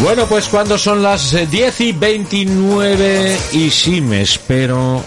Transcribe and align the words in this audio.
Bueno, 0.00 0.26
pues 0.26 0.48
cuando 0.48 0.78
son 0.78 1.02
las 1.02 1.34
eh, 1.34 1.46
10 1.46 1.80
y 1.80 1.92
29 1.92 3.36
y 3.52 3.70
sí 3.70 4.00
me 4.00 4.22
espero 4.22 5.02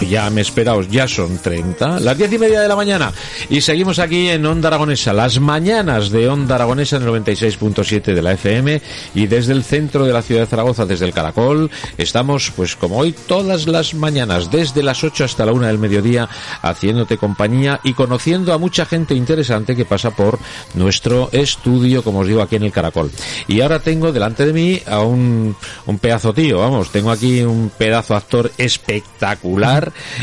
ya 0.00 0.30
me 0.30 0.40
esperaos, 0.40 0.88
ya 0.88 1.06
son 1.06 1.38
30, 1.38 2.00
las 2.00 2.16
diez 2.16 2.32
y 2.32 2.38
media 2.38 2.60
de 2.60 2.68
la 2.68 2.76
mañana. 2.76 3.12
Y 3.48 3.60
seguimos 3.60 3.98
aquí 3.98 4.28
en 4.28 4.44
Onda 4.46 4.68
Aragonesa, 4.68 5.12
las 5.12 5.40
mañanas 5.40 6.10
de 6.10 6.28
Onda 6.28 6.56
Aragonesa 6.56 6.96
en 6.96 7.02
el 7.02 7.08
96.7 7.08 8.14
de 8.14 8.22
la 8.22 8.32
FM 8.32 8.80
y 9.14 9.26
desde 9.26 9.52
el 9.52 9.64
centro 9.64 10.04
de 10.04 10.12
la 10.12 10.22
ciudad 10.22 10.42
de 10.42 10.46
Zaragoza, 10.46 10.86
desde 10.86 11.06
el 11.06 11.12
Caracol, 11.12 11.70
estamos 11.96 12.52
pues 12.56 12.76
como 12.76 12.98
hoy 12.98 13.12
todas 13.12 13.66
las 13.66 13.94
mañanas, 13.94 14.50
desde 14.50 14.82
las 14.82 15.02
8 15.04 15.24
hasta 15.24 15.46
la 15.46 15.52
1 15.52 15.66
del 15.66 15.78
mediodía, 15.78 16.28
haciéndote 16.62 17.18
compañía 17.18 17.80
y 17.84 17.94
conociendo 17.94 18.52
a 18.52 18.58
mucha 18.58 18.84
gente 18.86 19.14
interesante 19.14 19.76
que 19.76 19.84
pasa 19.84 20.10
por 20.10 20.38
nuestro 20.74 21.28
estudio, 21.32 22.02
como 22.02 22.20
os 22.20 22.28
digo, 22.28 22.42
aquí 22.42 22.56
en 22.56 22.64
el 22.64 22.72
Caracol. 22.72 23.10
Y 23.46 23.60
ahora 23.60 23.80
tengo 23.80 24.12
delante 24.12 24.46
de 24.46 24.52
mí 24.52 24.80
a 24.86 25.00
un, 25.00 25.54
un 25.86 25.98
pedazo 25.98 26.32
tío, 26.32 26.58
vamos, 26.58 26.90
tengo 26.90 27.10
aquí 27.10 27.42
un 27.42 27.70
pedazo 27.76 28.16
actor 28.16 28.50
espectacular 28.58 29.67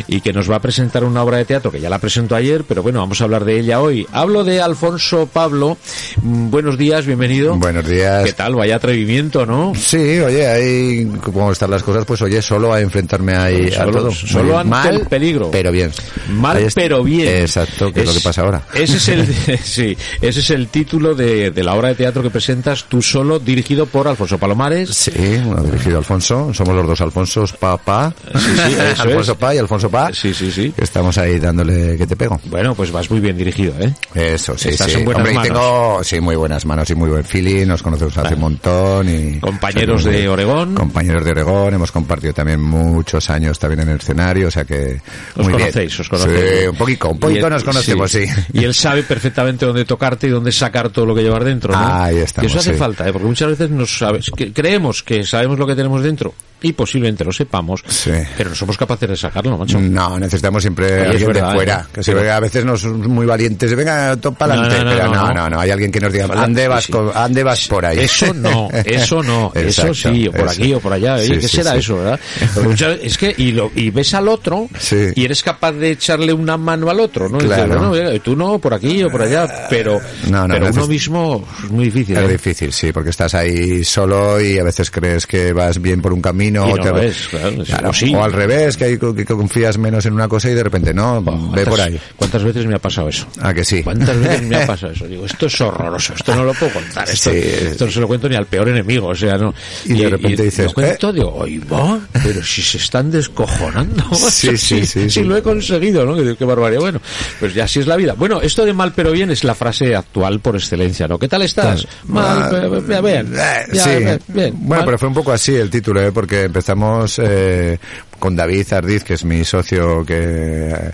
y 0.07 0.21
que 0.21 0.33
nos 0.33 0.49
va 0.49 0.57
a 0.57 0.59
presentar 0.59 1.03
una 1.03 1.23
obra 1.23 1.37
de 1.37 1.45
teatro 1.45 1.71
que 1.71 1.79
ya 1.79 1.89
la 1.89 1.99
presentó 1.99 2.35
ayer, 2.35 2.63
pero 2.67 2.81
bueno, 2.81 2.99
vamos 2.99 3.21
a 3.21 3.25
hablar 3.25 3.45
de 3.45 3.59
ella 3.59 3.81
hoy. 3.81 4.07
Hablo 4.11 4.43
de 4.43 4.61
Alfonso 4.61 5.29
Pablo. 5.31 5.77
Mm, 6.21 6.49
buenos 6.49 6.77
días, 6.77 7.05
bienvenido. 7.05 7.55
Buenos 7.55 7.87
días. 7.87 8.23
¿Qué 8.25 8.33
tal? 8.33 8.55
Vaya 8.55 8.77
atrevimiento, 8.77 9.45
¿no? 9.45 9.73
Sí, 9.75 10.19
oye, 10.19 10.47
ahí 10.47 11.05
como 11.21 11.51
están 11.51 11.71
las 11.71 11.83
cosas, 11.83 12.05
pues 12.05 12.21
oye, 12.21 12.41
solo 12.41 12.73
a 12.73 12.81
enfrentarme 12.81 13.35
ahí 13.35 13.71
solo, 13.71 13.89
a 13.89 13.91
todo. 13.91 14.11
Solo 14.11 14.57
ante 14.57 14.69
Mal, 14.69 14.95
el 14.95 15.07
peligro. 15.07 15.51
Pero 15.51 15.71
bien. 15.71 15.91
Mal, 16.29 16.57
está. 16.57 16.81
pero 16.81 17.03
bien. 17.03 17.27
Exacto, 17.27 17.93
que 17.93 18.01
es, 18.01 18.07
lo 18.07 18.13
que 18.13 18.21
pasa 18.21 18.41
ahora. 18.41 18.63
Ese 18.73 18.97
es 18.97 19.07
el, 19.09 19.27
sí, 19.63 19.95
ese 20.21 20.39
es 20.39 20.49
el 20.49 20.67
título 20.69 21.13
de, 21.13 21.51
de 21.51 21.63
la 21.63 21.75
obra 21.75 21.89
de 21.89 21.95
teatro 21.95 22.23
que 22.23 22.29
presentas 22.29 22.85
tú 22.85 23.01
solo, 23.01 23.39
dirigido 23.39 23.85
por 23.85 24.07
Alfonso 24.07 24.37
Palomares. 24.37 24.89
Sí, 24.89 25.11
dirigido 25.11 25.99
Alfonso. 25.99 26.53
Somos 26.53 26.75
los 26.75 26.87
dos 26.87 27.01
Alfonsos 27.01 27.53
Papá. 27.53 28.13
Sí, 28.33 28.39
sí, 28.55 28.75
eso 29.19 29.34
Alfonso 29.35 29.53
y 29.53 29.57
Alfonso 29.57 29.89
Pa. 29.89 30.13
Sí, 30.13 30.33
sí, 30.33 30.51
sí. 30.51 30.71
Que 30.71 30.83
estamos 30.83 31.17
ahí 31.17 31.39
dándole 31.39 31.97
que 31.97 32.07
te 32.07 32.15
pego. 32.15 32.39
Bueno, 32.45 32.73
pues 32.75 32.91
vas 32.91 33.09
muy 33.11 33.19
bien 33.19 33.37
dirigido, 33.37 33.73
¿eh? 33.79 33.93
Eso, 34.13 34.57
sí, 34.57 34.69
Estás 34.69 34.91
sí. 34.91 34.97
en 34.99 35.05
buenas 35.05 35.21
Hombre, 35.21 35.33
manos. 35.33 35.47
tengo, 35.47 36.03
sí, 36.03 36.19
muy 36.19 36.35
buenas 36.35 36.65
manos 36.65 36.89
y 36.89 36.95
muy 36.95 37.09
buen 37.09 37.23
feeling. 37.23 37.65
Nos 37.67 37.83
conocemos 37.83 38.17
hace 38.17 38.33
un 38.35 38.41
montón 38.41 39.09
y... 39.09 39.39
Compañeros 39.39 40.03
de 40.03 40.11
muy- 40.11 40.27
Oregón. 40.27 40.75
Compañeros 40.75 41.23
de 41.25 41.31
Oregón. 41.31 41.73
Hemos 41.73 41.91
compartido 41.91 42.33
también 42.33 42.61
muchos 42.61 43.29
años 43.29 43.59
también 43.59 43.81
en 43.81 43.89
el 43.89 43.97
escenario, 43.97 44.47
o 44.47 44.51
sea 44.51 44.63
que... 44.65 45.01
Os 45.35 45.43
muy 45.43 45.47
bien. 45.47 45.59
conocéis, 45.59 45.99
os 45.99 46.09
conocéis. 46.09 46.39
Sí, 46.61 46.67
un 46.67 46.75
poquito, 46.77 47.09
un 47.09 47.19
poquito 47.19 47.47
él- 47.47 47.53
nos 47.53 47.63
conocemos, 47.63 48.11
sí. 48.11 48.25
Y 48.53 48.63
él 48.63 48.73
sabe 48.73 49.03
perfectamente 49.03 49.65
dónde 49.65 49.85
tocarte 49.85 50.27
y 50.27 50.29
dónde 50.29 50.51
sacar 50.51 50.89
todo 50.89 51.05
lo 51.05 51.13
que 51.15 51.21
llevas 51.23 51.43
dentro, 51.43 51.73
¿no? 51.73 51.79
Ahí 52.03 52.17
estamos, 52.17 52.45
Y 52.49 52.51
eso 52.51 52.59
hace 52.59 52.73
sí. 52.73 52.79
falta, 52.79 53.07
¿eh? 53.07 53.11
Porque 53.11 53.27
muchas 53.27 53.49
veces 53.49 53.69
nos 53.69 53.97
sabes, 53.97 54.31
que 54.35 54.51
creemos 54.53 55.03
que 55.03 55.23
sabemos 55.25 55.59
lo 55.59 55.67
que 55.67 55.75
tenemos 55.75 56.01
dentro 56.03 56.33
y 56.61 56.73
posiblemente 56.73 57.23
lo 57.23 57.31
sepamos, 57.31 57.83
Sí. 57.87 58.11
pero 58.37 58.49
no 58.49 58.55
somos 58.55 58.77
capaces 58.77 59.09
de 59.09 59.15
sacarlo, 59.15 59.57
macho. 59.57 59.79
No, 59.79 60.17
necesitamos 60.19 60.63
siempre 60.63 60.85
Oye, 60.85 61.01
es 61.01 61.09
alguien 61.09 61.27
verdad, 61.27 61.49
de 61.49 61.55
fuera. 61.55 61.79
¿eh? 61.81 61.91
Que 61.93 62.03
se 62.03 62.11
Pero- 62.11 62.23
ve, 62.23 62.31
a 62.31 62.39
veces 62.39 62.65
nos 62.65 62.81
somos 62.81 63.07
muy 63.07 63.25
valientes. 63.25 63.75
Venga, 63.75 64.15
top 64.17 64.37
para 64.37 64.55
No, 64.55 64.61
adelante. 64.63 64.83
no, 64.85 64.89
no, 64.91 64.97
pero 64.97 65.07
no, 65.09 65.15
no, 65.15 65.27
no. 65.27 65.33
no, 65.33 65.49
no. 65.51 65.59
Hay 65.59 65.71
alguien 65.71 65.91
que 65.91 65.99
nos 65.99 66.11
diga, 66.13 66.25
ande 66.35 66.67
vas, 66.67 66.85
sí, 66.85 66.93
ande 67.13 67.43
vas 67.43 67.67
por 67.67 67.85
ahí. 67.85 67.99
Eso 67.99 68.33
no, 68.33 68.69
eso 68.85 69.21
no, 69.21 69.51
eso 69.53 69.93
sí, 69.93 70.27
o 70.27 70.31
por 70.31 70.41
eso. 70.41 70.49
aquí 70.61 70.73
o 70.73 70.79
por 70.79 70.93
allá. 70.93 71.19
Sí, 71.19 71.37
¿Qué 71.37 71.47
será 71.47 71.75
eso, 71.75 71.97
verdad? 71.97 72.19
Es 73.01 73.17
que, 73.17 73.33
y, 73.37 73.51
lo, 73.51 73.71
y 73.75 73.89
ves 73.91 74.13
al 74.13 74.27
otro 74.27 74.67
y 75.15 75.23
eres 75.25 75.43
capaz 75.43 75.71
de 75.73 75.91
echarle 75.91 76.33
una 76.33 76.57
mano 76.57 76.89
al 76.89 76.99
otro, 76.99 77.29
¿no? 77.29 77.37
Y 77.39 77.43
dices, 77.43 77.65
Claro. 77.65 77.91
oye, 77.91 78.19
tú 78.19 78.35
no, 78.35 78.59
por 78.59 78.73
aquí 78.73 79.03
o 79.03 79.09
por 79.09 79.21
allá, 79.21 79.67
pero, 79.69 79.99
No, 80.29 80.47
no, 80.47 80.53
pero 80.53 80.69
uno 80.71 80.87
mismo 80.87 81.47
es 81.63 81.71
muy 81.71 81.85
difícil. 81.85 82.17
Es 82.17 82.23
¿eh? 82.23 82.31
difícil, 82.33 82.73
sí, 82.73 82.91
porque 82.91 83.09
estás 83.11 83.33
ahí 83.35 83.83
solo 83.83 84.39
y 84.41 84.57
a 84.59 84.63
veces 84.63 84.89
crees 84.91 85.25
que 85.27 85.53
vas 85.53 85.81
bien 85.81 86.01
por 86.01 86.13
un 86.13 86.21
camino 86.21 86.44
Y 86.53 86.57
o, 86.57 86.75
no 86.77 86.83
te- 86.83 86.89
lo 86.89 87.01
es, 87.01 87.27
claro, 87.27 87.49
es- 87.61 87.67
Claro, 87.69 87.91
o 88.19 88.23
al 88.23 88.33
revés, 88.33 88.77
que, 88.77 88.83
hay, 88.85 88.97
que 88.97 89.25
confías 89.25 89.77
menos 89.77 90.05
en 90.05 90.13
una 90.13 90.27
cosa 90.27 90.49
y 90.49 90.53
de 90.53 90.63
repente 90.63 90.93
no, 90.93 91.21
ve 91.21 91.31
¿Cuántas- 91.31 91.65
por 91.67 91.81
ahí. 91.81 91.99
¿Cuántas 92.15 92.43
veces 92.43 92.65
me 92.65 92.75
ha 92.75 92.79
pasado 92.79 93.09
eso? 93.09 93.27
Ah, 93.41 93.53
que 93.53 93.63
sí. 93.63 93.83
¿Cuántas 93.83 94.17
veces 94.19 94.41
me 94.43 94.55
ha 94.57 94.65
pasado 94.67 94.91
eso? 94.93 95.07
Digo, 95.07 95.25
esto 95.25 95.45
es 95.47 95.61
horroroso, 95.61 96.13
esto 96.15 96.35
no 96.35 96.43
lo 96.43 96.53
puedo 96.53 96.73
contar, 96.73 97.09
esto, 97.09 97.31
Sí. 97.31 97.37
esto 97.37 97.85
no 97.85 97.91
se 97.91 97.99
lo 97.99 98.07
cuento 98.07 98.29
ni 98.29 98.35
al 98.35 98.45
peor 98.45 98.69
enemigo, 98.69 99.07
o 99.07 99.15
sea, 99.15 99.37
no. 99.37 99.53
Y 99.85 99.93
de 99.93 100.09
repente 100.09 100.43
dices, 100.43 100.67
lo 100.67 100.73
cuento, 100.73 101.11
digo, 101.13 101.33
oye, 101.35 101.59
va, 101.71 101.99
pero 102.23 102.43
si 102.43 102.61
se 102.61 102.77
están 102.77 103.11
descojonando, 103.11 104.03
Sí, 104.15 104.57
sí, 104.57 104.85
sí, 104.85 105.09
sí. 105.09 105.23
lo 105.23 105.37
he 105.37 105.41
conseguido, 105.41 106.05
¿no? 106.05 106.15
Digo, 106.15 106.35
Qué 106.35 106.45
barbaridad, 106.45 106.81
bueno, 106.81 107.01
pues 107.39 107.53
ya 107.53 107.63
así 107.63 107.79
es 107.79 107.87
la 107.87 107.95
vida. 107.95 108.13
Bueno, 108.13 108.41
esto 108.41 108.65
de 108.65 108.73
mal 108.73 108.91
pero 108.93 109.11
bien 109.11 109.31
es 109.31 109.43
la 109.43 109.55
frase 109.55 109.95
actual 109.95 110.39
por 110.41 110.55
excelencia, 110.55 111.07
¿no? 111.07 111.17
¿Qué 111.17 111.27
tal 111.27 111.41
estás? 111.43 111.87
Mal, 112.07 112.47
pero 112.49 113.01
bien, 113.01 113.31
bien, 113.31 113.33
eh, 113.39 113.65
sí. 113.73 113.89
bien, 114.27 114.53
Bueno, 114.57 114.57
mal. 114.67 114.85
pero 114.85 114.97
fue 114.97 115.07
un 115.07 115.13
poco 115.13 115.31
así 115.31 115.55
el 115.55 115.69
título, 115.69 116.01
¿eh? 116.01 116.11
porque 116.11 116.34
empezamos 116.43 117.19
eh, 117.23 117.79
con 118.19 118.35
David 118.35 118.73
Ardiz, 118.73 119.03
que 119.03 119.13
es 119.15 119.23
mi 119.25 119.43
socio 119.45 120.05
que 120.05 120.91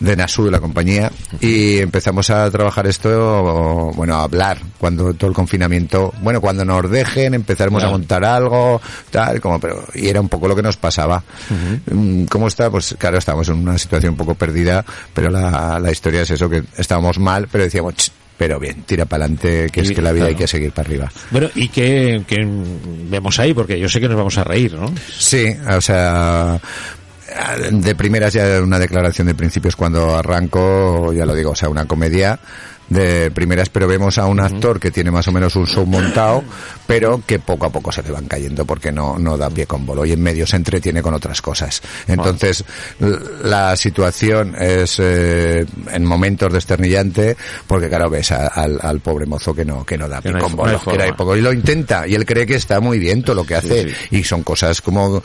de 0.00 0.16
Nasu, 0.16 0.44
de 0.46 0.50
la 0.50 0.60
compañía, 0.60 1.10
y 1.40 1.78
empezamos 1.78 2.28
a 2.28 2.50
trabajar 2.50 2.86
esto, 2.86 3.92
bueno, 3.94 4.16
a 4.16 4.24
hablar 4.24 4.58
cuando 4.78 5.14
todo 5.14 5.30
el 5.30 5.36
confinamiento, 5.36 6.12
bueno, 6.20 6.40
cuando 6.40 6.64
nos 6.64 6.90
dejen 6.90 7.32
empezaremos 7.32 7.80
Claro. 7.80 7.94
a 7.94 7.98
montar 7.98 8.24
algo, 8.24 8.80
tal, 9.10 9.40
como, 9.40 9.58
pero, 9.60 9.84
y 9.94 10.08
era 10.08 10.20
un 10.20 10.28
poco 10.28 10.48
lo 10.48 10.56
que 10.56 10.62
nos 10.62 10.76
pasaba. 10.76 11.22
Mm, 11.90 12.24
¿Cómo 12.24 12.48
está? 12.48 12.70
Pues 12.70 12.96
claro, 12.98 13.18
estábamos 13.18 13.48
en 13.48 13.54
una 13.54 13.78
situación 13.78 14.12
un 14.12 14.18
poco 14.18 14.34
perdida, 14.34 14.84
pero 15.14 15.30
la, 15.30 15.78
la 15.78 15.90
historia 15.92 16.22
es 16.22 16.30
eso, 16.32 16.50
que 16.50 16.64
estábamos 16.76 17.18
mal, 17.18 17.48
pero 17.50 17.64
decíamos, 17.64 17.94
"Ch, 17.94 18.10
pero 18.36 18.58
bien, 18.58 18.82
tira 18.82 19.04
para 19.04 19.24
adelante, 19.24 19.68
que 19.70 19.80
Y, 19.80 19.84
es 19.84 19.92
que 19.92 20.02
la 20.02 20.12
vida 20.12 20.26
hay 20.26 20.34
que 20.34 20.46
seguir 20.46 20.72
para 20.72 20.88
arriba. 20.88 21.12
Bueno, 21.30 21.48
¿y 21.54 21.68
qué, 21.68 22.22
qué 22.26 22.46
vemos 23.08 23.38
ahí? 23.38 23.54
Porque 23.54 23.78
yo 23.78 23.88
sé 23.88 24.00
que 24.00 24.08
nos 24.08 24.16
vamos 24.16 24.36
a 24.38 24.44
reír, 24.44 24.74
¿no? 24.74 24.92
Sí, 25.16 25.46
o 25.70 25.80
sea, 25.80 26.60
de 27.70 27.94
primeras 27.94 28.32
ya 28.32 28.60
una 28.62 28.78
declaración 28.78 29.26
de 29.26 29.34
principios 29.34 29.76
cuando 29.76 30.16
arranco, 30.16 31.12
ya 31.12 31.24
lo 31.24 31.34
digo, 31.34 31.52
o 31.52 31.56
sea, 31.56 31.68
una 31.68 31.86
comedia 31.86 32.38
de 32.88 33.30
primeras, 33.30 33.68
pero 33.70 33.86
vemos 33.88 34.18
a 34.18 34.26
un 34.26 34.40
actor 34.40 34.78
que 34.78 34.90
tiene 34.90 35.10
más 35.10 35.26
o 35.28 35.32
menos 35.32 35.56
un 35.56 35.66
show 35.66 35.86
montado, 35.86 36.42
pero 36.86 37.22
que 37.26 37.38
poco 37.38 37.66
a 37.66 37.70
poco 37.70 37.90
se 37.90 38.02
le 38.02 38.10
van 38.10 38.26
cayendo 38.26 38.64
porque 38.64 38.92
no, 38.92 39.18
no 39.18 39.36
da 39.38 39.48
pie 39.50 39.66
con 39.66 39.86
bolo. 39.86 40.04
Y 40.04 40.12
en 40.12 40.22
medio 40.22 40.46
se 40.46 40.56
entretiene 40.56 41.02
con 41.02 41.14
otras 41.14 41.40
cosas. 41.42 41.80
Entonces, 42.06 42.64
la 43.42 43.76
situación 43.76 44.54
es 44.58 44.96
eh, 45.00 45.64
en 45.92 46.04
momentos 46.04 46.52
desternillante 46.52 47.36
porque 47.66 47.88
claro, 47.88 48.10
ves 48.10 48.30
a- 48.32 48.48
al, 48.48 48.78
al 48.82 49.00
pobre 49.00 49.26
mozo 49.26 49.54
que 49.54 49.64
no, 49.64 49.84
que 49.84 49.96
no 49.98 50.08
da 50.08 50.16
Que 50.18 50.22
pie 50.24 50.32
no 50.32 50.38
hay 50.38 50.42
con 50.44 50.56
bolo, 50.56 50.72
no 50.72 50.80
que 50.92 51.12
poco 51.14 51.36
y 51.36 51.40
lo 51.40 51.52
intenta 51.52 52.06
y 52.06 52.14
él 52.14 52.24
cree 52.26 52.46
que 52.46 52.54
está 52.56 52.80
muy 52.80 52.98
bien 52.98 53.22
todo 53.22 53.36
lo 53.36 53.44
que 53.44 53.54
hace. 53.54 53.88
sí. 53.88 53.94
y 54.18 54.24
son 54.24 54.42
cosas 54.42 54.80
como 54.80 55.22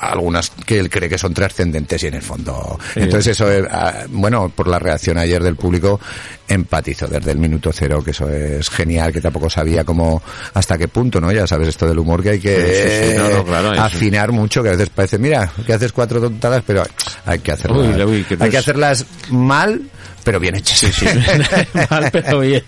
algunas 0.00 0.50
que 0.50 0.78
él 0.78 0.88
cree 0.90 1.08
que 1.08 1.18
son 1.18 1.34
trascendentes 1.34 2.02
y 2.02 2.06
en 2.06 2.14
el 2.14 2.22
fondo. 2.22 2.78
Entonces 2.94 3.28
eso 3.36 3.50
eh, 3.52 3.64
ah, 3.70 4.04
bueno 4.08 4.48
por 4.48 4.66
la 4.66 4.78
reacción 4.78 5.18
ayer 5.18 5.42
del 5.42 5.56
público 5.56 6.00
empatizo 6.48 7.06
desde 7.06 7.30
el 7.32 7.38
minuto 7.38 7.70
cero 7.72 8.02
que 8.02 8.10
eso 8.12 8.28
es 8.28 8.68
genial 8.70 9.12
que 9.12 9.20
tampoco 9.20 9.48
sabía 9.48 9.84
cómo 9.84 10.20
hasta 10.54 10.76
qué 10.78 10.88
punto 10.88 11.20
no 11.20 11.30
ya 11.30 11.46
sabes 11.46 11.68
esto 11.68 11.86
del 11.86 11.98
humor 11.98 12.22
que 12.22 12.30
hay 12.30 12.40
que 12.40 12.56
Sí, 12.56 12.90
sí, 12.90 13.10
sí, 13.12 13.18
no, 13.18 13.28
no, 13.38 13.44
claro, 13.44 13.72
eso. 13.72 13.82
afinar 13.82 14.32
mucho 14.32 14.62
que 14.62 14.70
a 14.70 14.72
veces 14.72 14.88
parece 14.90 15.18
mira 15.18 15.52
que 15.66 15.72
haces 15.72 15.92
cuatro 15.92 16.20
tontadas 16.20 16.62
pero 16.66 16.82
hay 17.26 17.38
que 17.38 17.52
hacerlas. 17.52 17.94
Uy, 17.96 18.02
uy, 18.02 18.24
que 18.24 18.36
no 18.36 18.44
hay 18.44 18.50
que 18.50 18.56
es- 18.56 18.62
hacerlas 18.62 19.06
mal 19.30 19.80
pero 20.24 20.38
bien 20.40 20.56
hechas 20.56 20.78
Sí, 20.78 20.86
sí. 20.92 21.06
Mal, 21.90 22.08
pero 22.12 22.40
bien. 22.40 22.62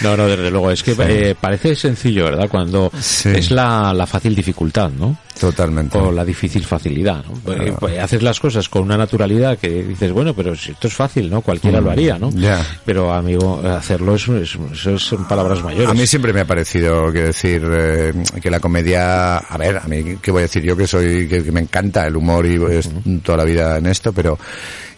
No, 0.00 0.16
no, 0.16 0.26
desde 0.26 0.50
luego. 0.50 0.70
Es 0.70 0.82
que 0.82 0.94
eh, 0.98 1.34
parece 1.40 1.74
sencillo, 1.76 2.24
¿verdad? 2.24 2.48
Cuando 2.48 2.90
Sí. 3.00 3.30
es 3.30 3.50
la, 3.50 3.92
la 3.92 4.06
fácil 4.06 4.34
dificultad, 4.34 4.90
¿no? 4.90 5.16
totalmente 5.38 5.96
O 5.96 6.10
la 6.10 6.24
difícil 6.24 6.64
facilidad, 6.64 7.24
¿no? 7.24 7.34
Porque, 7.44 7.72
pues, 7.78 7.96
haces 8.00 8.24
las 8.24 8.40
cosas 8.40 8.68
con 8.68 8.82
una 8.82 8.96
naturalidad 8.96 9.56
que 9.56 9.84
dices, 9.84 10.10
bueno, 10.10 10.34
pero 10.34 10.56
si 10.56 10.72
esto 10.72 10.88
es 10.88 10.94
fácil, 10.94 11.30
¿no? 11.30 11.42
Cualquiera 11.42 11.80
lo 11.80 11.92
haría, 11.92 12.18
¿no? 12.18 12.32
Mm, 12.32 12.38
ya. 12.40 12.66
Pero, 12.84 13.12
amigo, 13.12 13.62
hacerlo 13.64 14.16
es, 14.16 14.26
es- 14.26 14.58
eso 14.72 14.98
son 14.98 15.28
palabras 15.28 15.62
mayores. 15.62 15.88
A 15.88 15.94
mí 15.94 16.08
siempre 16.08 16.32
me 16.32 16.40
ha 16.40 16.44
parecido, 16.44 17.12
quiero 17.12 17.28
decir, 17.28 17.62
eh, 17.70 18.12
que 18.42 18.50
la 18.50 18.58
comedia, 18.58 19.36
a 19.38 19.56
ver, 19.56 19.76
a 19.76 19.84
mí, 19.86 20.16
¿qué 20.20 20.32
voy 20.32 20.40
a 20.40 20.42
decir 20.42 20.64
yo 20.64 20.76
que 20.76 20.88
soy, 20.88 21.28
que, 21.28 21.44
que 21.44 21.52
me 21.52 21.60
encanta 21.60 22.04
el 22.08 22.16
humor 22.16 22.44
y 22.44 22.56
es 22.74 22.90
toda 23.22 23.38
la 23.38 23.44
vida 23.44 23.78
en 23.78 23.86
esto, 23.86 24.12
pero 24.12 24.36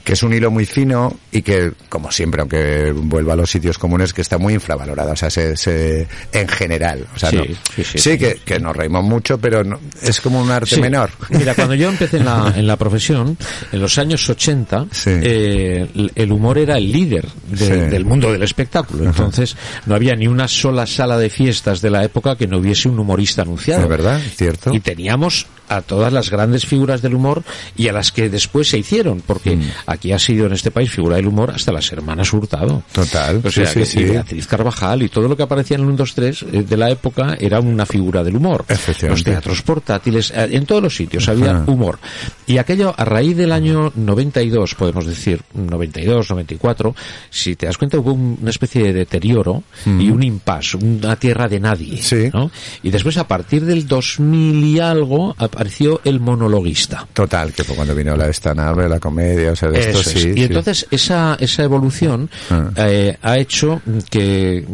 que 0.05 0.15
es 0.15 0.23
un 0.23 0.33
hilo 0.33 0.51
muy 0.51 0.67
fino 0.67 1.17
y 1.31 1.43
que, 1.43 1.73
como 1.89 2.11
siempre, 2.11 2.41
aunque 2.41 2.93
vuelva 2.95 3.35
a 3.35 3.37
los 3.37 3.51
sitios 3.51 3.79
comunes, 3.79 4.13
que 4.13 4.23
está 4.23 4.39
muy 4.39 4.55
infravalorado, 4.55 5.13
o 5.13 5.17
sea, 5.17 5.31
se, 5.31 5.57
se 5.57 6.07
en 6.33 6.49
general. 6.49 7.07
O 7.15 7.19
sea, 7.19 7.31
Sí, 7.31 7.37
no- 7.37 7.45
sí, 7.45 7.55
sí, 7.77 7.85
sí, 7.85 7.99
sí. 7.99 8.19
que, 8.19 8.41
que 8.45 8.59
nos 8.59 8.75
reímos 8.75 9.05
mucho, 9.05 9.39
pero 9.39 9.63
no- 9.63 9.79
es 10.03 10.21
como 10.21 10.41
un 10.41 10.51
arte 10.51 10.79
menor. 10.79 11.11
Mira, 11.29 11.55
cuando 11.55 11.75
yo 11.75 11.89
empecé 11.89 12.17
en 12.19 12.25
la, 12.25 12.53
en 12.57 12.67
la 12.67 12.77
profesión, 12.77 13.37
en 13.73 13.81
los 13.81 13.99
años 13.99 14.29
80, 14.29 14.87
Sí. 14.91 15.11
eh, 15.11 15.87
el- 15.95 16.13
el 16.15 16.33
humor 16.33 16.59
era 16.59 16.77
el 16.79 16.91
líder 16.91 17.27
de- 17.49 17.89
del 17.89 18.05
mundo 18.05 18.33
del 18.33 18.43
espectáculo. 18.43 19.05
Entonces, 19.05 19.57
no 19.87 19.95
había 19.95 20.17
ni 20.17 20.27
una 20.27 20.49
sola 20.49 20.87
sala 20.87 21.19
de 21.19 21.31
fiestas 21.31 21.81
de 21.81 21.91
la 21.91 22.05
época 22.05 22.37
que 22.37 22.47
no 22.47 22.59
hubiese 22.59 22.89
un 22.89 22.99
humorista 22.99 23.43
anunciado. 23.43 23.83
¿De 23.83 23.89
verdad? 23.89 24.21
¿Cierto? 24.37 24.73
Y 24.75 24.81
teníamos 24.81 25.47
a 25.71 25.81
todas 25.83 26.13
las 26.13 26.31
grandes 26.31 26.67
figuras 26.67 27.01
del 27.01 27.15
humor 27.15 27.43
y 27.77 27.89
a 27.89 27.93
las 27.93 28.13
que 28.13 28.29
después 28.29 28.69
se 28.69 28.79
hicieron, 28.79 29.23
porque 29.27 29.57
Mm. 29.57 29.63
aquí 29.87 30.13
ha 30.13 30.19
sido 30.19 30.47
en 30.47 30.53
este 30.53 30.71
país 30.71 30.91
figura 30.91 31.17
del 31.17 31.29
humor 31.29 31.51
hasta 31.55 31.73
las 31.73 31.91
hermanas 31.93 32.33
Hurtado. 32.33 32.83
Total, 32.93 33.41
O 33.45 33.51
sea, 33.51 33.67
sí, 33.67 33.81
que- 33.81 33.87
sí, 33.87 34.01
y. 34.01 34.05
Beatriz 34.05 34.47
Carvajal 34.47 35.03
y 35.03 35.09
todo 35.09 35.29
lo 35.29 35.37
que 35.37 35.43
aparecía 35.45 35.77
en 35.77 35.83
el 35.83 35.89
1, 35.89 35.97
2, 35.97 36.15
3 36.15 36.43
eh, 36.53 36.63
de 36.63 36.77
la 36.77 36.91
época 36.91 37.37
era 37.41 37.61
una 37.61 37.87
figura 37.87 38.23
del 38.23 38.37
humor. 38.37 38.65
Los 39.03 39.25
teatros 39.25 39.63
portátiles, 39.63 40.31
eh, 40.33 40.49
en 40.53 40.67
todos 40.67 40.83
los 40.83 40.95
sitios 40.97 41.29
había 41.29 41.53
Ajá. 41.53 41.65
humor. 41.71 41.99
Y 42.47 42.59
aquello, 42.59 42.93
a 42.97 43.05
raíz 43.05 43.37
del 43.37 43.53
año 43.53 43.93
92, 43.95 44.75
podemos 44.75 45.07
decir, 45.07 45.41
92, 45.55 46.31
94, 46.31 46.95
si 47.31 47.55
te 47.57 47.67
das 47.67 47.79
cuenta 47.79 47.99
hubo 47.99 48.13
un- 48.13 48.39
una 48.41 48.51
especie 48.51 48.83
de 48.85 48.93
deterioro 48.93 49.63
y 49.87 50.11
un 50.11 50.23
impasse, 50.23 50.77
una 50.77 51.17
tierra 51.17 51.49
de 51.49 51.61
nadie. 51.61 52.03
Sí. 52.03 52.31
¿no? 52.33 52.51
Y 52.83 52.91
después, 52.91 53.17
a 53.17 53.27
partir 53.29 53.65
del 53.65 53.87
2000 53.87 54.65
y 54.65 54.81
algo, 54.81 55.35
apareció 55.61 56.01
el 56.05 56.21
monologuista. 56.21 57.07
Total, 57.13 57.53
que 57.53 57.65
fue 57.65 57.77
cuando 57.77 57.95
vino 57.95 58.17
la 58.17 58.29
estanable, 58.29 58.89
la 58.89 58.99
comedia, 58.99 59.53
o 59.53 59.57
sea, 59.57 59.69
de 59.69 59.79
esto 59.79 60.01
es. 60.01 60.07
sí. 60.07 60.29
y 60.31 60.33
sí. 60.33 60.43
entonces 60.45 60.87
esa, 60.91 61.37
esa 61.39 61.63
evolución 61.63 62.31
Ah. 62.51 62.71
eh, 62.77 63.19
ha 63.21 63.37
hecho 63.37 63.83
que, 64.09 64.65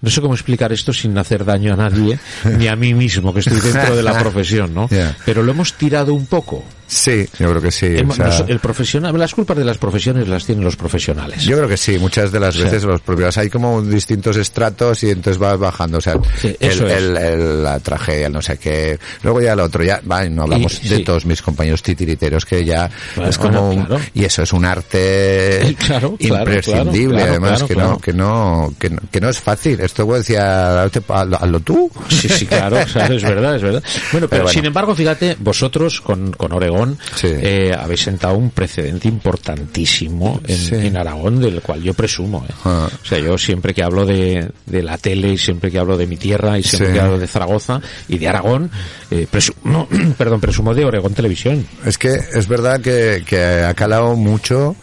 no 0.00 0.10
sé 0.10 0.22
cómo 0.22 0.32
explicar 0.32 0.72
esto 0.72 0.90
sin 0.94 1.18
hacer 1.18 1.44
daño 1.44 1.74
a 1.74 1.76
nadie, 1.76 2.18
ni 2.58 2.66
a 2.66 2.76
mí 2.76 2.94
mismo, 2.94 3.34
que 3.34 3.40
estoy 3.40 3.60
dentro 3.60 3.94
de 3.94 4.02
la 4.02 4.18
profesión, 4.18 4.72
¿no? 4.72 4.88
Pero 5.26 5.42
lo 5.42 5.52
hemos 5.52 5.74
tirado 5.74 6.14
un 6.14 6.24
poco. 6.24 6.64
Sí, 6.94 7.26
yo 7.38 7.48
creo 7.48 7.62
que 7.62 7.70
sí. 7.70 7.86
o 8.06 8.12
sea, 8.12 8.44
el 8.48 8.58
profesional, 8.58 9.18
las 9.18 9.34
culpas 9.34 9.56
de 9.56 9.64
las 9.64 9.78
profesiones 9.78 10.28
las 10.28 10.44
tienen 10.44 10.62
los 10.62 10.76
profesionales. 10.76 11.42
Yo 11.42 11.56
creo 11.56 11.68
que 11.68 11.76
sí, 11.78 11.98
muchas 11.98 12.30
de 12.30 12.38
las 12.38 12.56
veces 12.56 12.84
los 12.84 13.00
propios 13.00 13.38
hay 13.38 13.48
como 13.48 13.80
distintos 13.80 14.36
estratos 14.36 15.02
y 15.02 15.10
entonces 15.10 15.38
vas 15.38 15.58
bajando, 15.58 15.98
o 15.98 16.00
sea, 16.00 16.16
Sí, 16.38 16.54
el, 16.60 17.62
la 17.62 17.80
tragedia, 17.80 18.28
no 18.28 18.42
sé 18.42 18.58
qué, 18.58 18.98
luego 19.22 19.40
ya 19.40 19.56
lo 19.56 19.64
otro, 19.64 19.82
ya, 19.82 20.00
va, 20.10 20.24
no 20.28 20.42
hablamos 20.42 20.80
Y- 20.84 20.88
de 20.88 20.96
sí. 20.98 21.02
todos 21.04 21.24
mis 21.24 21.40
compañeros 21.40 21.82
titiriteros 21.82 22.44
que 22.44 22.64
ya 22.64 22.90
es 23.26 23.38
como 23.38 23.68
bueno, 23.68 23.86
claro. 23.86 24.02
y 24.12 24.24
eso 24.24 24.42
es 24.42 24.52
un 24.52 24.64
arte 24.66 25.74
Claro, 25.86 26.14
imprescindible, 26.18 27.22
además 27.22 27.62
que 27.62 27.74
no 27.74 27.98
que 27.98 28.12
no 28.12 28.74
que 28.78 28.90
no 28.90 28.98
que 29.10 29.20
no 29.20 29.28
es 29.30 29.38
fácil. 29.38 29.80
Esto 29.80 30.04
como 30.04 30.16
decía, 30.18 30.82
hazlo, 30.82 31.36
hazlo 31.40 31.60
tú. 31.60 31.90
Sí, 32.08 32.28
sí, 32.28 32.46
claro, 32.46 32.76
o 32.84 32.86
sea, 32.88 33.06
es 33.06 33.22
verdad, 33.22 33.56
es 33.56 33.62
verdad. 33.62 33.82
Bueno, 34.12 34.28
pero, 34.28 34.28
Pero 34.28 34.42
bueno. 34.44 34.52
sin 34.54 34.64
embargo, 34.66 34.94
fíjate, 34.94 35.36
vosotros 35.40 36.00
con, 36.00 36.32
con 36.32 36.52
Oregón 36.52 36.81
Sí. 37.14 37.28
eh, 37.30 37.72
habéis 37.78 38.00
sentado 38.02 38.36
un 38.36 38.50
precedente 38.50 39.08
importantísimo 39.08 40.40
en, 40.46 40.56
Sí. 40.56 40.74
en 40.74 40.96
Aragón, 40.96 41.40
del 41.40 41.60
cual 41.60 41.82
yo 41.82 41.94
presumo. 41.94 42.44
¿eh? 42.48 42.52
Ah. 42.64 42.88
O 43.02 43.06
sea, 43.06 43.18
yo 43.18 43.36
siempre 43.38 43.74
que 43.74 43.82
hablo 43.82 44.04
de, 44.06 44.50
de 44.66 44.82
la 44.82 44.98
tele 44.98 45.32
y 45.32 45.38
siempre 45.38 45.70
que 45.70 45.78
hablo 45.78 45.96
de 45.96 46.06
mi 46.06 46.16
tierra 46.16 46.58
y 46.58 46.62
siempre 46.62 46.88
Sí. 46.88 46.94
que 46.94 47.00
hablo 47.00 47.18
de 47.18 47.26
Zaragoza 47.26 47.80
y 48.08 48.18
de 48.18 48.28
Aragón, 48.28 48.70
eh, 49.10 49.26
presumo, 49.30 49.88
perdón, 50.18 50.40
presumo 50.40 50.74
de 50.74 50.84
Oregón 50.84 51.14
Televisión. 51.14 51.66
Es 51.84 51.98
que 51.98 52.08
es 52.12 52.48
verdad 52.48 52.80
que, 52.80 53.22
que 53.26 53.42
ha 53.42 53.74
calado 53.74 54.14
mucho 54.16 54.76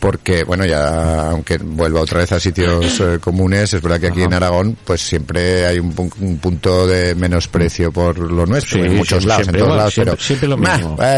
porque, 0.00 0.42
bueno, 0.44 0.64
ya 0.64 1.30
aunque 1.30 1.58
vuelva 1.58 2.00
otra 2.00 2.18
vez 2.20 2.32
a 2.32 2.40
sitios 2.40 2.98
eh, 3.00 3.18
comunes, 3.20 3.72
es 3.74 3.82
verdad 3.82 4.00
que 4.00 4.06
aquí 4.08 4.20
Ajá. 4.20 4.26
en 4.28 4.34
Aragón 4.34 4.76
pues 4.84 5.00
siempre 5.02 5.66
hay 5.66 5.78
un, 5.78 5.94
un 6.20 6.38
punto 6.38 6.86
de 6.86 7.14
menosprecio 7.14 7.92
por 7.92 8.18
lo 8.18 8.46
nuestro, 8.46 8.78
Sí, 8.80 8.86
en 8.86 8.96
muchos 8.96 9.22
siempre- 9.22 9.28
lados, 9.28 9.48
en 9.48 9.54
todos 9.54 9.76
lados, 9.76 9.94
siempre- 9.94 10.12
pero 10.16 10.24
siempre 10.24 10.48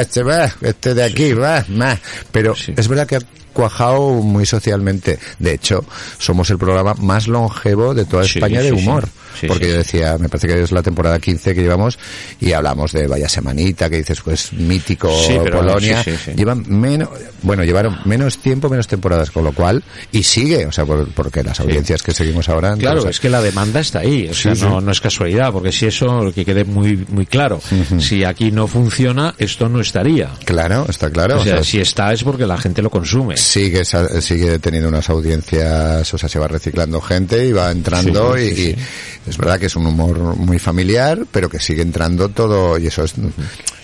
este 0.01 0.23
va, 0.25 0.53
este 0.61 0.95
de 0.95 1.05
aquí, 1.05 1.33
va, 1.33 1.65
más. 1.69 1.99
Pero 2.31 2.55
Sí. 2.55 2.75
es 2.77 2.89
verdad 2.89 3.07
que 3.07 3.19
cuajado 3.53 4.01
muy 4.23 4.47
socialmente. 4.47 5.19
De 5.39 5.55
hecho, 5.55 5.85
somos 6.19 6.51
el 6.51 6.59
programa 6.59 6.95
más 6.95 7.29
longevo 7.29 7.95
de 7.95 8.05
toda 8.05 8.25
España 8.25 8.61
de 8.61 8.69
sí, 8.71 8.75
humor. 8.75 9.09
Sí, 9.41 9.47
porque 9.47 9.69
yo 9.69 9.79
decía, 9.79 10.19
me 10.19 10.29
parece 10.29 10.47
que 10.47 10.61
es 10.63 10.73
la 10.73 10.83
temporada 10.83 11.19
15 11.19 11.55
que 11.55 11.63
llevamos 11.63 11.99
y 12.39 12.53
hablamos 12.53 12.93
de 12.93 13.07
Vaya 13.07 13.29
Semanita, 13.31 13.89
que 13.89 13.97
dices, 13.97 14.21
pues 14.21 14.53
mítico 14.53 15.11
Polonia. 15.51 16.05
Llevan 16.37 16.65
menos, 16.69 17.09
bueno, 17.43 17.65
llevaron 17.65 17.99
menos 18.05 18.39
tiempo, 18.39 18.69
menos 18.69 18.87
temporadas, 18.89 19.31
con 19.31 19.45
lo 19.45 19.53
cual, 19.53 19.83
y 20.13 20.23
sigue, 20.23 20.67
o 20.67 20.73
sea, 20.73 20.85
por- 20.85 21.09
porque 21.15 21.43
las 21.43 21.61
audiencias 21.61 22.03
que 22.03 22.13
seguimos 22.13 22.49
ahora. 22.51 22.75
Claro, 22.77 22.99
entonces, 22.99 23.17
es 23.17 23.21
que 23.21 23.31
la 23.31 23.41
demanda 23.41 23.81
está 23.81 24.01
ahí, 24.01 24.29
o 24.31 24.35
sea, 24.35 24.55
no, 24.55 24.81
no 24.83 24.93
es 24.93 25.01
casualidad, 25.01 25.51
porque 25.51 25.73
si 25.73 25.87
eso, 25.87 26.31
que 26.35 26.45
quede 26.45 26.65
muy, 26.65 27.05
muy 27.09 27.25
claro, 27.27 27.59
si 27.99 28.25
aquí 28.25 28.51
no 28.53 28.67
funciona, 28.67 29.35
esto 29.39 29.69
no 29.71 29.81
estaría. 29.81 30.31
Claro, 30.45 30.85
está 30.89 31.11
claro. 31.11 31.41
O 31.41 31.43
sea, 31.45 31.55
o 31.55 31.57
sea, 31.57 31.65
si 31.65 31.81
está 31.81 32.13
es 32.13 32.23
porque 32.23 32.47
la 32.47 32.59
gente 32.59 32.83
lo 32.83 32.91
consume. 32.91 33.37
Sigue 33.43 33.85
sigue 33.85 34.59
teniendo 34.59 34.89
unas 34.89 35.09
audiencias, 35.11 36.13
o 36.13 36.19
sea, 36.19 36.29
se 36.29 36.39
va 36.39 36.49
reciclando 36.49 37.01
gente 37.01 37.45
y 37.47 37.53
va 37.53 37.71
entrando 37.71 38.37
Sí, 38.37 38.43
y, 38.43 38.55
sí, 38.55 38.77
y 39.27 39.31
es 39.31 39.37
verdad 39.37 39.59
que 39.59 39.67
es 39.67 39.77
un 39.77 39.87
humor 39.87 40.19
muy 40.37 40.59
familiar, 40.59 41.27
pero 41.31 41.49
que 41.49 41.61
sigue 41.61 41.83
entrando 41.83 42.29
todo 42.29 42.79
y 42.79 42.87
eso 42.87 43.05
es, 43.05 43.15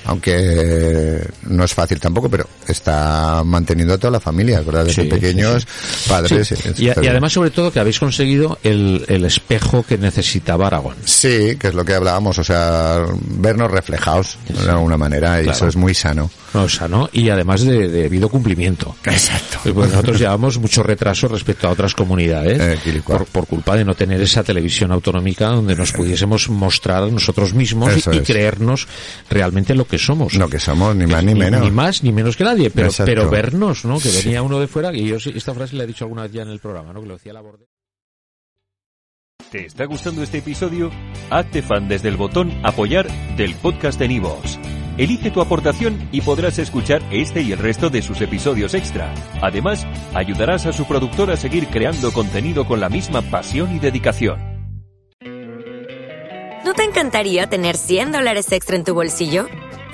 aunque 0.04 1.26
no 1.44 1.64
es 1.64 1.74
fácil 1.74 2.00
tampoco, 2.00 2.28
pero 2.28 2.46
está 2.66 3.42
manteniendo 3.44 3.94
a 3.94 3.98
toda 3.98 4.12
la 4.12 4.20
familia, 4.20 4.60
¿verdad? 4.60 4.84
Desde 4.84 5.02
Sí, 5.02 5.08
pequeños, 5.08 5.66
padres. 6.08 6.48
Sí, 6.48 6.84
Y, 6.84 6.88
además, 7.08 7.32
sobre 7.32 7.50
todo, 7.50 7.70
que 7.72 7.80
habéis 7.80 7.98
conseguido 7.98 8.58
el, 8.62 9.04
el 9.08 9.24
espejo 9.24 9.82
que 9.82 9.98
necesitaba 9.98 10.66
Aragón. 10.66 10.96
Sí, 11.04 11.56
que 11.58 11.68
es 11.68 11.74
lo 11.74 11.84
que 11.84 11.94
hablábamos, 11.94 12.38
o 12.38 12.44
sea, 12.44 13.04
vernos 13.20 13.70
reflejados 13.70 14.38
de 14.48 14.70
alguna 14.70 14.96
manera 14.96 15.40
y 15.40 15.44
Claro. 15.44 15.56
eso 15.56 15.68
es 15.68 15.76
muy 15.76 15.94
sano. 15.94 16.30
O 16.54 16.68
sea, 16.68 16.88
¿no? 16.88 17.08
Y 17.12 17.28
además 17.28 17.62
de, 17.62 17.88
de 17.88 18.02
debido 18.02 18.28
cumplimiento. 18.28 18.96
Exacto. 19.04 19.58
Pues 19.74 19.90
nosotros 19.90 20.18
llevamos 20.18 20.58
mucho 20.58 20.82
retraso 20.82 21.28
respecto 21.28 21.68
a 21.68 21.70
otras 21.70 21.94
comunidades 21.94 22.78
Eh, 22.86 23.02
por, 23.04 23.26
por 23.26 23.46
culpa 23.46 23.76
de 23.76 23.84
no 23.84 23.94
tener 23.94 24.20
esa 24.22 24.42
televisión 24.42 24.90
autonómica 24.92 25.48
donde 25.48 25.76
nos 25.76 25.92
pudiésemos 25.92 26.48
mostrar 26.48 27.10
nosotros 27.12 27.52
mismos 27.54 27.92
y, 28.10 28.16
y 28.16 28.20
creernos 28.20 28.88
realmente 29.28 29.74
lo 29.74 29.86
que 29.86 29.97
somos. 29.98 30.34
No 30.38 30.48
que 30.48 30.58
somos, 30.58 30.94
ni 30.96 31.06
más 31.06 31.22
ni 31.24 31.34
menos. 31.34 31.62
Ni 31.62 31.70
más 31.70 32.02
ni 32.02 32.12
menos 32.12 32.36
que 32.36 32.44
nadie, 32.44 32.70
pero, 32.70 32.88
Exacto. 32.88 33.10
pero 33.10 33.28
vernos, 33.30 33.84
¿no? 33.84 33.98
Que 33.98 34.10
venía 34.10 34.42
uno 34.42 34.58
de 34.60 34.66
fuera, 34.66 34.90
que 34.92 35.02
yo 35.04 35.18
sí- 35.20 35.32
esta 35.34 35.54
frase 35.54 35.76
la 35.76 35.84
he 35.84 35.86
dicho 35.86 36.04
alguna 36.04 36.22
vez 36.22 36.32
ya 36.32 36.42
en 36.42 36.48
el 36.50 36.58
programa, 36.60 36.92
¿no? 36.92 37.00
Que 37.00 37.06
lo 37.08 37.14
decía 37.14 37.32
la 37.32 37.40
borde. 37.40 37.66
¿Te 39.50 39.64
está 39.64 39.86
gustando 39.86 40.22
este 40.22 40.38
episodio? 40.38 40.90
Hazte 41.30 41.62
fan 41.62 41.88
desde 41.88 42.08
el 42.08 42.16
botón 42.16 42.52
Apoyar 42.64 43.06
del 43.36 43.54
podcast 43.54 43.98
de 43.98 44.08
Nivos. 44.08 44.58
Elige 44.98 45.30
tu 45.30 45.40
aportación 45.40 46.08
y 46.12 46.20
podrás 46.20 46.58
escuchar 46.58 47.02
este 47.12 47.40
y 47.40 47.52
el 47.52 47.58
resto 47.58 47.88
de 47.88 48.02
sus 48.02 48.20
episodios 48.20 48.74
extra. 48.74 49.14
Además, 49.40 49.86
ayudarás 50.12 50.66
a 50.66 50.72
su 50.72 50.86
productor 50.86 51.30
a 51.30 51.36
seguir 51.36 51.68
creando 51.68 52.12
contenido 52.12 52.66
con 52.66 52.80
la 52.80 52.88
misma 52.88 53.22
pasión 53.22 53.74
y 53.74 53.78
dedicación. 53.78 54.38
¿No 56.64 56.74
te 56.74 56.82
encantaría 56.84 57.46
tener 57.46 57.76
100 57.76 58.12
dólares 58.12 58.50
extra 58.52 58.76
en 58.76 58.84
tu 58.84 58.92
bolsillo? 58.92 59.46